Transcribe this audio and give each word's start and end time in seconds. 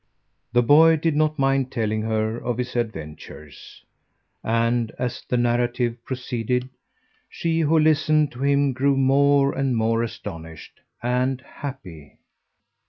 The 0.53 0.63
boy 0.63 0.95
did 0.95 1.15
not 1.15 1.37
mind 1.37 1.71
telling 1.71 2.01
her 2.01 2.35
of 2.37 2.57
his 2.57 2.75
adventures, 2.75 3.83
and, 4.43 4.91
as 4.97 5.23
the 5.29 5.37
narrative 5.37 6.03
proceeded, 6.05 6.69
she 7.29 7.59
who 7.59 7.77
listened 7.77 8.31
to 8.31 8.41
him 8.43 8.73
grew 8.73 8.97
more 8.97 9.53
and 9.53 9.77
more 9.77 10.01
astonished 10.01 10.79
and 11.03 11.39
happy. 11.41 12.17